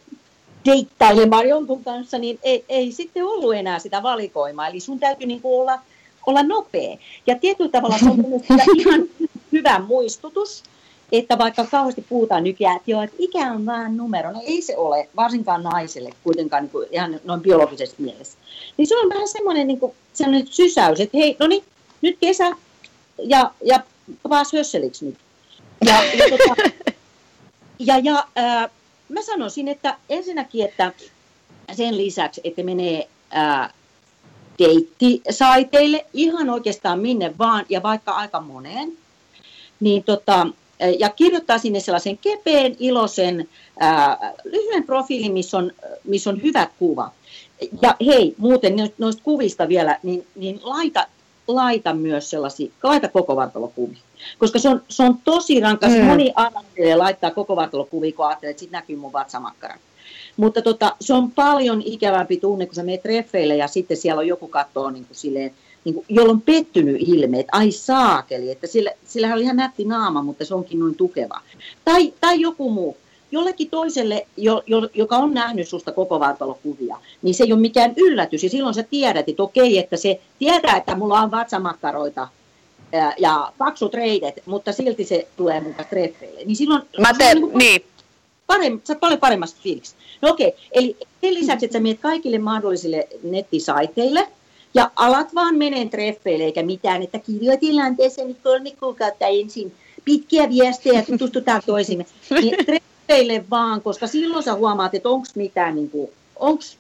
[0.66, 4.68] deittailemaan jonkun kanssa, niin ei, ei sitten ollut enää sitä valikoimaa.
[4.68, 5.80] Eli sun täytyy niin kuin olla,
[6.26, 6.98] olla nopea.
[7.28, 8.20] Ja tietyllä tavalla se on
[8.80, 9.04] ihan
[9.52, 10.64] hyvä muistutus,
[11.12, 14.78] että vaikka kauheasti puhutaan nykyään, että joo, että ikä on vain numero, no ei se
[14.78, 18.38] ole, varsinkaan naiselle kuitenkaan niin kuin ihan noin biologisessa mielessä.
[18.78, 21.64] Niin se on vähän semmoinen, niin kuin, semmoinen sysäys, että hei, no niin,
[22.02, 22.52] nyt kesä
[23.23, 23.80] ja, ja
[24.30, 25.17] pääs hösseliksi nyt.
[25.86, 26.62] Ja, ja, tota,
[27.80, 28.69] ja, ja ää,
[29.10, 30.93] mä sanoisin, että ensinnäkin, että
[31.73, 33.73] sen lisäksi, että menee ää,
[34.60, 38.97] deittisaiteille ihan oikeastaan minne vaan ja vaikka aika moneen,
[39.80, 40.47] niin tota,
[40.99, 43.49] ja kirjoittaa sinne sellaisen kepeen, iloisen,
[43.80, 45.71] ää, lyhyen profiilin, missä on,
[46.04, 47.12] missä on hyvät kuva.
[47.82, 51.08] Ja hei, muuten noista kuvista vielä, niin, niin laita,
[51.48, 53.98] laita myös sellaisia, laita koko vartalokuvia.
[54.38, 55.92] Koska se on, se on tosi rankas.
[55.92, 56.04] Mm.
[56.04, 59.76] Moni ajattelee laittaa koko vartalokuvia, kun ajattelee, että sitten näkyy mun vatsamakkara.
[60.38, 64.28] Mutta tota, se on paljon ikävämpi tunne, kun sä menet treffeille ja sitten siellä on
[64.28, 65.52] joku kattoo niin kuin silleen,
[65.86, 69.86] niin kuin, jolla on pettynyt ilme, että ai saakeli, että sillä, sillä oli ihan nätti
[69.86, 71.42] naama, mutta se onkin noin tukeva.
[71.86, 72.98] Tai, tai joku muu.
[73.36, 77.93] Jollekin toiselle, jo, jo, joka on nähnyt susta koko vartalokuvia, niin se ei ole mikään
[77.98, 78.43] yllätys.
[78.43, 82.28] Ja silloin sä tiedät, että okei, että se tietää, että mulla on vatsamakkaroita
[83.17, 86.43] ja, paksut reidet, mutta silti se tulee mun treffeille.
[86.45, 86.82] Niin silloin...
[87.00, 87.58] Mä teen, niin.
[87.58, 87.86] niin.
[88.48, 89.95] Paremmin, sä oot paljon paremmasta fiiliksi.
[90.21, 94.28] No okei, eli sen lisäksi, että sä menet kaikille mahdollisille nettisaiteille,
[94.74, 99.74] ja alat vaan meneen treffeille eikä mitään, että kirjoitillaan tässä nyt kolme kuukautta ensin
[100.06, 102.06] pitkiä viestejä, tutustutaan toisimme.
[102.30, 102.95] Niin treffeille
[103.50, 105.91] vaan, koska silloin sä huomaat, että onko mitään, niin
[106.36, 106.78] onks,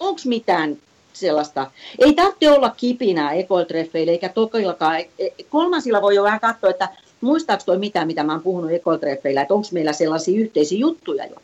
[0.00, 0.76] onks mitään
[1.12, 1.70] sellaista.
[1.98, 4.96] Ei tarvitse olla kipinää ekoiltreffeille, eikä tokillakaan.
[4.96, 6.88] E, e, kolmansilla voi jo vähän katsoa, että
[7.20, 11.36] muistaako toi mitään, mitä mä oon puhunut ekoiltreffeillä, että onko meillä sellaisia yhteisiä juttuja jo.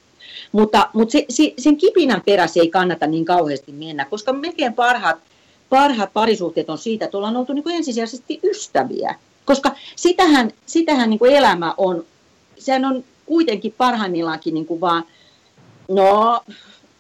[0.53, 5.19] Mutta, mutta se, se, sen kipinän perässä ei kannata niin kauheasti mennä, koska melkein parhaat
[5.69, 9.15] parhaat parisuhteet on siitä, että ollaan oltu niin kuin ensisijaisesti ystäviä.
[9.45, 12.05] Koska sitähän, sitähän niin kuin elämä on,
[12.59, 15.05] sehän on kuitenkin parhaimmillaankin niin kuin vaan,
[15.89, 16.41] no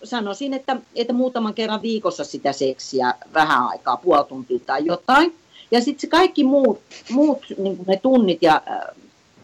[0.05, 5.35] sanoisin, että, että muutaman kerran viikossa sitä seksiä vähän aikaa, puoli tuntia tai jotain.
[5.71, 8.63] Ja sitten se kaikki muut, muut niin kuin ne tunnit ja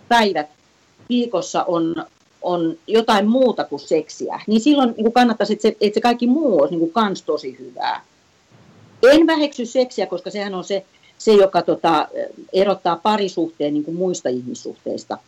[0.09, 0.47] päivät
[1.09, 2.07] viikossa on,
[2.43, 4.41] on jotain muuta kuin seksiä.
[4.47, 7.23] Niin silloin niin kuin kannattaisi, että se, että se kaikki muu olisi niin kuin kans
[7.23, 8.05] tosi hyvää.
[9.13, 10.87] En väheksy seksiä, koska sehän on se,
[11.19, 12.09] se joka tota,
[12.53, 15.19] erottaa parisuhteen niin kuin muista ihmissuhteista.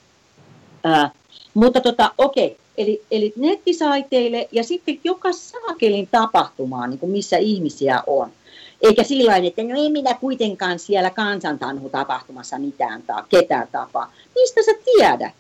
[0.85, 1.11] Ää,
[1.55, 8.03] mutta tota, okei, eli, eli nettisaiteille ja sitten joka saakelin tapahtumaan, niin kuin missä ihmisiä
[8.07, 8.31] on.
[8.83, 14.13] Eikä sillä että no ei minä kuitenkaan siellä kansantanhu tapahtumassa mitään ta- ketään tapaa.
[14.35, 15.33] Mistä sä tiedät?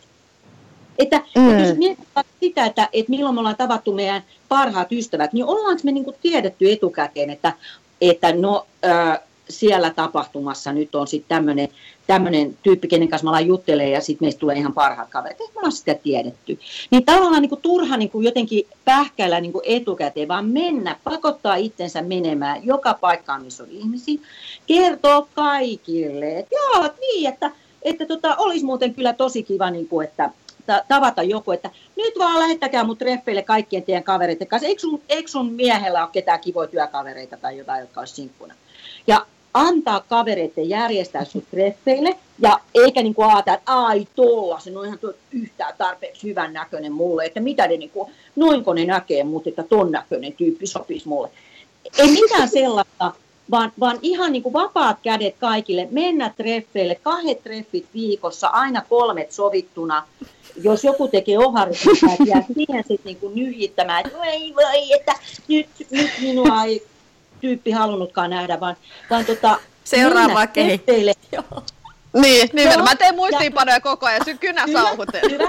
[0.99, 1.51] Että, mm.
[1.51, 5.81] että jos mietitään sitä, että, että milloin me ollaan tavattu meidän parhaat ystävät, niin ollaanko
[5.85, 7.53] me niin kuin tiedetty etukäteen, että
[8.01, 9.19] että no äh,
[9.53, 11.69] siellä tapahtumassa nyt on sitten
[12.07, 15.41] tämmöinen tyyppi, kenen kanssa mä juttelemaan ja sitten meistä tulee ihan parhaat kaverit.
[15.41, 16.59] Ei me ollaan sitä tiedetty.
[16.91, 21.55] Niin tavallaan niin kuin turha niin kuin jotenkin pähkäillä niin kuin etukäteen, vaan mennä, pakottaa
[21.55, 24.21] itsensä menemään joka paikkaan, missä on ihmisiä,
[24.67, 27.51] kertoo kaikille, että joo, niin, että,
[27.83, 30.31] että tota, olisi muuten kyllä tosi kiva, niin kuin, että
[30.67, 34.69] ta- tavata joku, että nyt vaan lähettäkää mut treffeille kaikkien teidän kavereiden kanssa.
[34.69, 38.55] Eikö sun, eikö sun miehellä ole ketään kivoja työkavereita tai jotain, jotka olisi sinkkuna?
[39.07, 44.79] Ja antaa kavereiden järjestää sun treffeille, ja eikä niin kuin ajatella, että ai tuolla, se
[44.79, 48.85] on ihan tuo yhtään tarpeeksi hyvän näköinen mulle, että mitä ne niin kuin, noinko ne
[48.85, 51.31] näkee mut, että ton näköinen tyyppi sopisi mulle.
[51.99, 53.13] Ei mitään sellaista,
[53.51, 59.33] vaan, vaan ihan niin kuin vapaat kädet kaikille, mennä treffeille, kahdet treffit viikossa, aina kolmet
[59.33, 60.07] sovittuna,
[60.63, 61.39] jos joku tekee
[62.13, 65.15] että jää siihen sitten niinku nyhittämään, että voi voi, että
[65.49, 66.83] nyt, nyt minua ei
[67.43, 68.77] tyyppi halunnutkaan nähdä, vaan,
[69.11, 71.13] vaan tota, Seuraava kehitteille.
[72.23, 75.49] Niin, niin no, mä teen muistiinpanoja ja, koko ajan, syy kynä hyvä,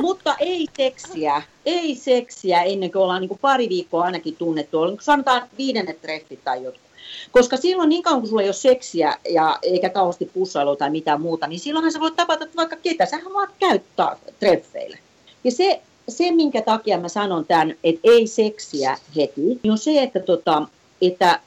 [0.00, 5.48] mutta ei seksiä, ei seksiä ennen kuin ollaan niin pari viikkoa ainakin tunnettu, niin sanotaan
[5.58, 6.90] viidennet treffit tai jotkut.
[7.32, 11.20] Koska silloin niin kauan kun sulla ei ole seksiä ja eikä kauheasti pussailua tai mitään
[11.20, 13.06] muuta, niin silloinhan sä voit tapata vaikka ketä.
[13.06, 14.98] Sähän vaan käyttää treffeille.
[15.44, 20.02] Ja se, se, minkä takia mä sanon tämän, että ei seksiä heti, niin on se,
[20.02, 20.68] että, tota,
[21.02, 21.40] että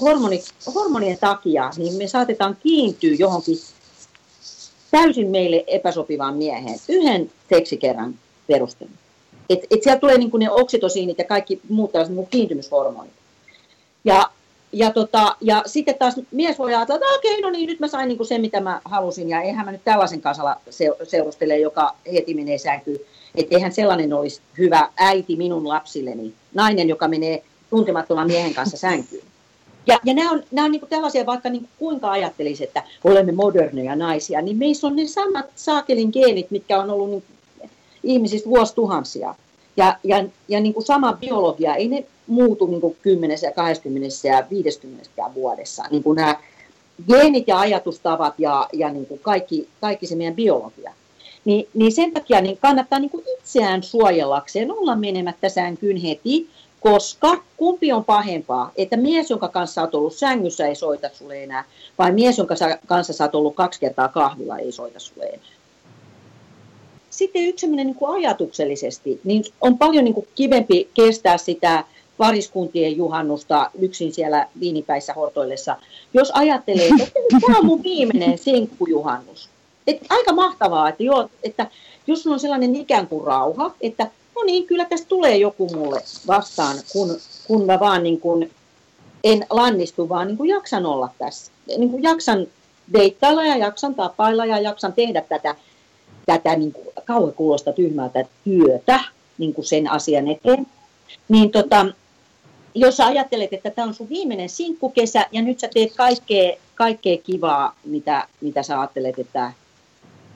[0.00, 0.42] hormoni,
[0.74, 3.56] hormonien takia niin me saatetaan kiintyä johonkin
[4.90, 8.14] täysin meille epäsopivaan mieheen yhden seksikerran
[8.46, 8.94] perusteella.
[9.50, 13.12] Et, et sieltä tulee niin ne oksitosiinit ja kaikki muut tällaiset niin kiintymyshormonit.
[14.04, 14.30] Ja,
[14.72, 18.08] ja, tota, ja sitten taas mies voi ajatella, että okei, no niin, nyt mä sain
[18.08, 20.56] niin sen, mitä mä halusin, ja eihän mä nyt tällaisen kanssa
[21.02, 23.00] seurustele, joka heti menee sänkyyn.
[23.34, 29.24] Että eihän sellainen olisi hyvä äiti minun lapsilleni, nainen, joka menee tuntemattoman miehen kanssa sänkyyn.
[29.86, 33.96] Ja, ja nämä on, nämä on niin tällaisia, vaikka niin kuinka ajattelisi, että olemme moderneja
[33.96, 37.24] naisia, niin meissä on ne samat saakelin geenit, mitkä on ollut niin
[38.02, 39.34] ihmisistä vuosituhansia.
[39.76, 44.28] Ja, ja, ja niin kuin sama biologia, ei ne muutu niin kuin 10 ja 20
[44.28, 45.84] ja 50 vuodessa.
[45.90, 46.36] Niin kuin nämä
[47.08, 50.92] geenit ja ajatustavat ja, ja niin kuin kaikki, kaikki se meidän biologia.
[51.44, 56.48] Niin, niin sen takia niin kannattaa niin kuin itseään suojellakseen olla menemättä sänkyyn heti,
[56.84, 61.64] koska kumpi on pahempaa, että mies, jonka kanssa olet ollut sängyssä, ei soita sulle enää,
[61.98, 62.54] vai mies, jonka
[62.86, 65.46] kanssa oot ollut kaksi kertaa kahvilla, ei soita sulle enää.
[67.10, 71.84] Sitten yksi niin kuin ajatuksellisesti, niin on paljon niin kuin kivempi kestää sitä
[72.16, 75.76] pariskuntien juhannusta yksin siellä viinipäissä hortoillessa,
[76.14, 79.48] jos ajattelee, että tämä on mun viimeinen sinkkujuhannus.
[79.86, 81.66] Et aika mahtavaa, että, joo, että
[82.06, 84.10] jos on sellainen ikään kuin rauha, että
[84.46, 88.50] niin, kyllä tästä tulee joku mulle vastaan, kun, kun mä vaan niin kuin
[89.24, 91.52] en lannistu, vaan niin kuin jaksan olla tässä.
[91.78, 92.46] Niin kuin jaksan
[92.92, 95.54] deittailla ja jaksan tapailla ja jaksan tehdä tätä,
[96.26, 99.00] tätä niin kuin kauan kuulosta tyhmältä työtä
[99.38, 100.66] niin kuin sen asian eteen.
[101.28, 101.86] Niin tota,
[102.74, 107.16] jos sä ajattelet, että tämä on sun viimeinen sinkkukesä ja nyt sä teet kaikkea, kaikkea
[107.18, 109.52] kivaa, mitä, mitä sä ajattelet, että,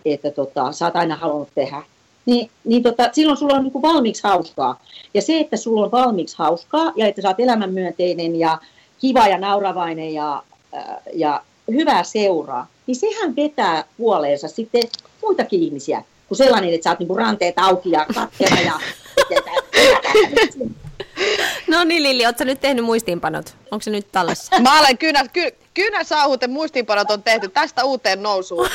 [0.04, 1.82] että tota, sä oot aina halunnut tehdä,
[2.28, 4.80] niin, niin tota, silloin sulla on niin kuin valmiiksi hauskaa.
[5.14, 8.58] Ja se, että sulla on valmiiksi hauskaa ja että sä oot elämänmyönteinen ja
[9.00, 10.42] kiva ja nauravainen ja,
[11.14, 14.82] ja hyvää seuraa, niin sehän vetää puoleensa sitten
[15.22, 18.80] muitakin ihmisiä kuin sellainen, että sä oot niin kuin ranteet auki ja katkera ja
[21.66, 23.56] No niin Lilli, ootko nyt tehnyt muistiinpanot?
[23.70, 24.60] Onko se nyt tallessa?
[24.60, 28.68] Mä olen kynä, ky, kynäsauhuten muistiinpanot on tehty tästä uuteen nousuun.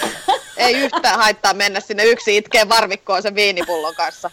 [0.58, 4.32] Ei yhtään haittaa mennä sinne yksi itkeen varvikkoon sen viinipullon kanssa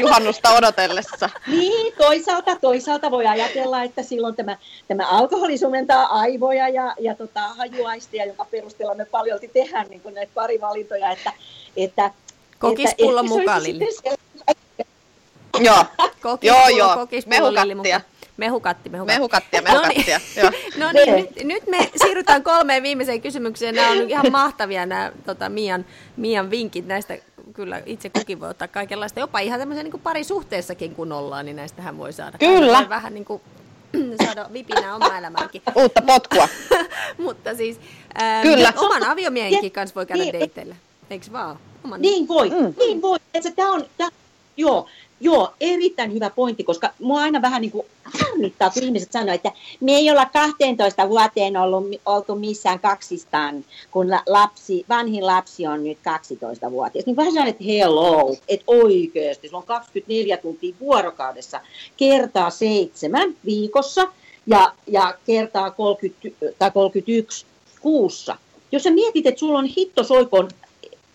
[0.00, 1.30] juhannusta odotellessa.
[1.46, 4.56] Niin, toisaalta, toisaalta voi ajatella, että silloin tämä,
[4.88, 10.32] tämä alkoholi sumentaa aivoja ja, ja tota, hajuaistia, jonka perusteella me paljon tehdään niin näitä
[10.34, 11.32] parivalintoja, että,
[11.76, 12.10] että
[12.58, 13.88] Kokispullon mukaan, Lilli.
[15.60, 15.84] Joo,
[16.42, 17.08] joo, joo.
[17.26, 18.00] mehukattia.
[18.38, 19.18] Mehukatti, mehukatti.
[19.18, 20.20] Mehukattia, mehukattia.
[20.40, 23.74] No niin, no niin nyt, nyt, me siirrytään kolmeen viimeiseen kysymykseen.
[23.74, 25.84] Nämä on ihan mahtavia nämä tota, Mian,
[26.16, 26.86] Mian vinkit.
[26.86, 27.18] Näistä
[27.52, 29.20] kyllä itse kukin voi ottaa kaikenlaista.
[29.20, 32.38] Jopa ihan tämmöisen niin parisuhteessakin kun ollaan, niin näistähän voi saada.
[32.38, 32.78] Kyllä.
[32.78, 33.42] Voi vähän niin kuin
[34.24, 35.62] saada vipinää omaa elämäänkin.
[35.82, 36.48] Uutta potkua.
[37.18, 37.80] Mutta siis
[38.22, 38.72] ähm, Kyllä.
[38.76, 40.76] oman aviomiehenkin kanssa voi käydä niin, deitteillä.
[41.10, 41.58] Eikö vaan?
[41.84, 42.02] Oman...
[42.02, 42.74] Niin voi, mm.
[42.78, 43.18] niin voi.
[43.56, 44.10] Tämä on, tämä,
[44.56, 44.88] joo,
[45.20, 49.52] Joo, erittäin hyvä pointti, koska mua aina vähän niin kuin harmittaa, kun ihmiset sanoo, että
[49.80, 55.98] me ei olla 12 vuoteen ollut, oltu missään kaksistaan, kun lapsi, vanhin lapsi on nyt
[55.98, 57.06] 12-vuotias.
[57.06, 61.60] Niin vähän sanoin, että hello, että oikeasti, se on 24 tuntia vuorokaudessa,
[61.96, 64.12] kertaa seitsemän viikossa
[64.46, 67.46] ja, ja kertaa 30, tai 31
[67.80, 68.36] kuussa.
[68.72, 70.48] Jos sä mietit, että sulla on hittosoikon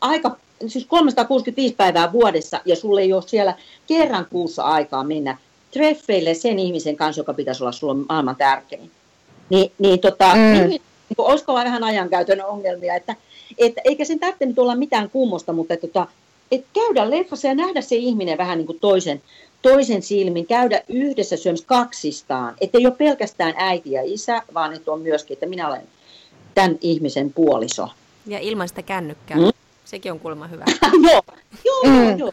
[0.01, 3.53] aika siis 365 päivää vuodessa ja sulle ei ole siellä
[3.87, 5.37] kerran kuussa aikaa mennä
[5.71, 8.91] treffeille sen ihmisen kanssa, joka pitäisi olla sulla maailman tärkein.
[9.49, 10.39] Ni, niin tota, mm.
[10.39, 10.81] niin, niin,
[11.17, 13.15] olisiko vähän ajankäytön ongelmia, että,
[13.57, 16.07] että eikä sen tarvitse nyt olla mitään kummosta, mutta että, tota,
[16.51, 19.21] että käydä leffassa ja nähdä se ihminen vähän niin kuin toisen,
[19.61, 24.91] toisen silmin, käydä yhdessä syömässä kaksistaan, että ei ole pelkästään äiti ja isä, vaan että
[24.91, 25.87] on myöskin, että minä olen
[26.55, 27.89] tämän ihmisen puoliso.
[28.27, 29.37] Ja ilman sitä kännykkää.
[29.37, 29.52] Mm.
[29.93, 30.65] Sekin on kuulemma hyvä.
[31.11, 31.21] joo,
[31.65, 32.19] joo, mm.
[32.19, 32.31] joo.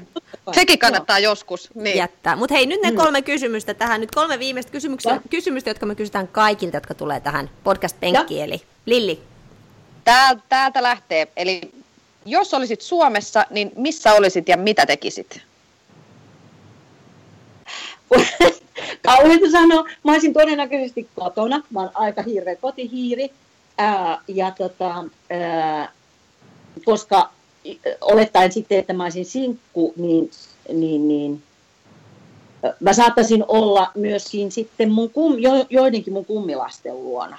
[0.52, 1.32] Sekin kannattaa joo.
[1.32, 1.96] joskus niin.
[1.96, 2.36] jättää.
[2.36, 2.96] Mutta hei, nyt ne mm.
[2.96, 4.00] kolme kysymystä tähän.
[4.00, 8.42] Nyt kolme viimeistä kysymystä, kysymystä, jotka me kysytään kaikilta, jotka tulee tähän podcast-penkkiin.
[8.44, 9.20] Eli Lilli.
[10.04, 11.28] Täältä, täältä lähtee.
[11.36, 11.60] Eli
[12.26, 15.40] jos olisit Suomessa, niin missä olisit ja mitä tekisit?
[19.06, 19.84] Kauheita sanoa.
[20.04, 21.62] Mä olisin todennäköisesti kotona.
[21.70, 23.30] Mä oon aika hirveä kotihiiri.
[23.78, 25.92] Ää, ja tota, ää,
[26.84, 27.30] koska
[28.00, 30.30] olettaen sitten, että mä olisin sinkku, niin,
[30.72, 31.42] niin, niin
[32.80, 37.38] mä saattaisin olla myöskin sitten mun kum, jo, joidenkin mun kummilasten luona.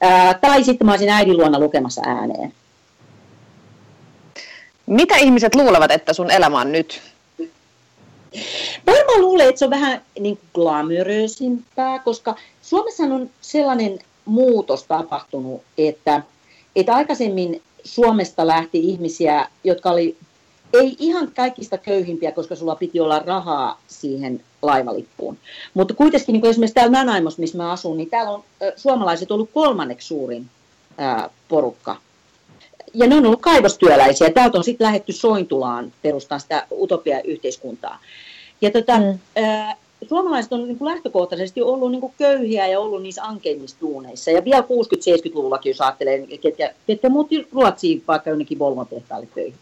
[0.00, 2.52] Ää, tai sitten mä olisin äidin luona lukemassa ääneen.
[4.86, 7.02] Mitä ihmiset luulevat, että sun elämä on nyt?
[8.86, 15.62] Varmaan luulen, että se on vähän niin kuin glamoröisimpää, koska Suomessa on sellainen muutos tapahtunut,
[15.78, 16.22] että,
[16.76, 20.16] että aikaisemmin Suomesta lähti ihmisiä, jotka oli
[20.72, 25.38] ei ihan kaikista köyhimpiä, koska sulla piti olla rahaa siihen laivalippuun.
[25.74, 29.50] Mutta kuitenkin niin esimerkiksi täällä Nanaimos, missä mä asun, niin täällä on ä, suomalaiset ollut
[29.54, 30.50] kolmanneksi suurin
[31.00, 31.96] ä, porukka.
[32.94, 34.30] Ja ne on ollut kaivostyöläisiä.
[34.30, 37.98] Täältä on sitten lähetty Sointulaan perustaa sitä utopia-yhteiskuntaa.
[38.60, 39.18] Ja tota, mm.
[39.44, 39.76] ä,
[40.08, 44.30] suomalaiset on niin kuin lähtökohtaisesti ollut niin kuin köyhiä ja ollut niissä ankeimmissa duuneissa.
[44.30, 49.58] Ja vielä 60-70-luvullakin, jos ajattelee, ketkä, ketkä muutti Ruotsiin vaikka jonnekin Volvon tehtaalle töihin.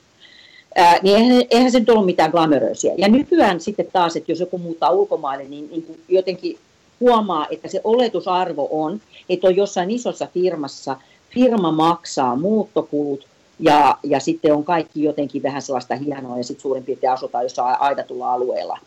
[0.77, 2.95] Ää, niin eihän, eihän se nyt ollut mitään glamoröisiä.
[2.97, 6.59] Ja nykyään sitten taas, että jos joku muuttaa ulkomaille, niin, niin kuin jotenkin
[7.01, 10.97] huomaa, että se oletusarvo on, että on jossain isossa firmassa,
[11.31, 13.27] firma maksaa muuttokulut,
[13.59, 17.81] ja, ja sitten on kaikki jotenkin vähän sellaista hienoa, ja sitten suurin piirtein asutaan jossain
[17.81, 18.79] aidatulla alueella.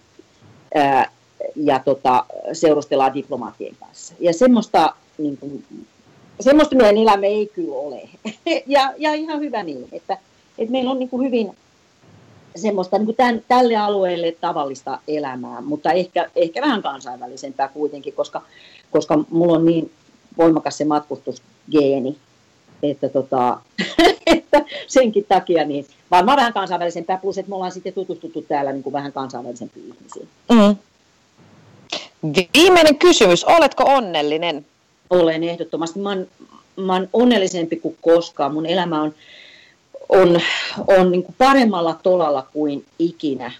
[0.75, 1.11] Ää,
[1.85, 4.13] tota, seurustellaan diplomaattien kanssa.
[4.19, 5.65] Ja semmoista, niin kuin,
[6.39, 8.09] semmoista meidän elämä ei kyllä ole.
[8.65, 10.17] ja, ja ihan hyvä niin, että,
[10.57, 11.51] että meillä on niin kuin hyvin
[12.55, 18.41] semmoista niin kuin tämän, tälle alueelle tavallista elämää, mutta ehkä, ehkä vähän kansainvälisempää kuitenkin, koska,
[18.91, 19.91] koska mulla on niin
[20.37, 22.17] voimakas se matkustusgeeni,
[22.83, 23.59] että, tota,
[24.25, 28.83] että senkin takia niin varmaan vähän kansainvälisempää, plus että me ollaan sitten tutustuttu täällä niin
[28.83, 30.27] kuin vähän kansainvälisempiin ihmisiin.
[30.51, 30.75] Mm.
[32.23, 34.65] Viimeinen kysymys, oletko onnellinen?
[35.09, 35.99] Olen ehdottomasti.
[35.99, 36.27] Mä oon,
[36.75, 38.53] mä oon onnellisempi kuin koskaan.
[38.53, 39.13] Mun elämä on,
[40.09, 40.41] on,
[40.87, 43.51] on niin kuin paremmalla tolalla kuin ikinä.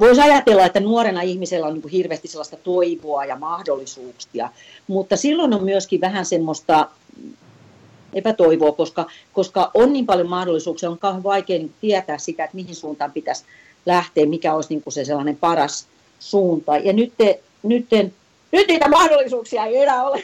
[0.00, 4.48] Voisi ajatella, että nuorena ihmisellä on niin kuin hirveästi sellaista toivoa ja mahdollisuuksia,
[4.86, 6.88] mutta silloin on myöskin vähän semmoista
[8.12, 12.74] epätoivoa, koska, koska on niin paljon mahdollisuuksia, on kauhean vaikea niin tietää sitä, että mihin
[12.74, 13.44] suuntaan pitäisi
[13.86, 15.86] lähteä, mikä olisi niin kuin se sellainen paras
[16.20, 16.76] suunta.
[16.76, 18.10] Ja nyt, te, nyt, te,
[18.52, 20.22] nyt niitä mahdollisuuksia ei enää ole.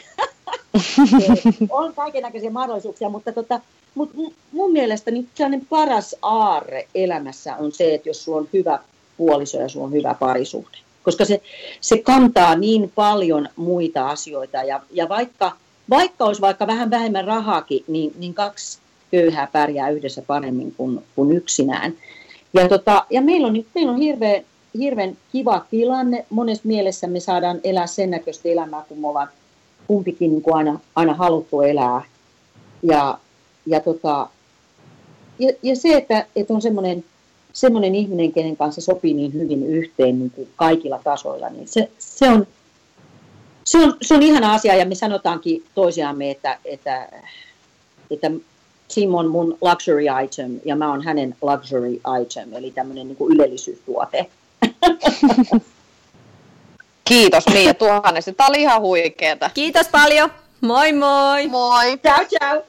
[1.70, 3.60] on kaikenlaisia mahdollisuuksia, mutta tota,
[3.94, 4.10] mut
[4.52, 8.78] mun mielestä niin sellainen paras aarre elämässä on se, että jos sulla on hyvä
[9.16, 10.78] puoliso ja sulla on hyvä parisuhde.
[11.02, 11.42] Koska se,
[11.80, 15.52] se kantaa niin paljon muita asioita ja, ja vaikka,
[15.90, 18.78] vaikka olisi vaikka vähän vähemmän rahaakin, niin, niin kaksi
[19.10, 21.94] köyhää pärjää yhdessä paremmin kuin, kuin yksinään.
[22.54, 24.44] Ja, tota, ja meillä on, meillä on hirveän
[24.78, 26.26] hirveän kiva tilanne.
[26.30, 29.28] Monessa mielessä me saadaan elää sen näköistä elämää, kun me ollaan
[29.86, 32.02] kumpikin niin kuin aina, aina haluttu elää.
[32.82, 33.18] Ja,
[33.66, 34.28] ja, tota,
[35.38, 37.04] ja, ja se, että, että on semmoinen
[37.56, 42.28] semmoinen ihminen, kenen kanssa sopii niin hyvin yhteen niin kuin kaikilla tasoilla, niin se, se,
[42.28, 42.46] on,
[43.64, 47.08] se, on, se on ihana asia ja me sanotaankin toisiamme, että, että,
[48.10, 48.30] että
[48.94, 54.30] Tim on mun luxury item ja mä oon hänen luxury item, eli tämmöinen niin ylellisyystuote.
[57.04, 58.32] Kiitos Mia tuhannesti.
[58.32, 59.50] Tämä oli ihan huikeeta.
[59.54, 60.30] Kiitos paljon.
[60.60, 61.48] Moi moi.
[61.48, 61.98] Moi.
[61.98, 62.66] Ciao ciao.